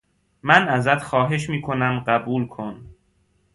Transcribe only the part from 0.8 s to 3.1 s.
خواهش می کنم قبول کن